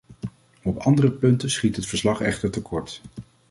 [0.63, 3.01] Op andere punten schiet het verslag echter tekort.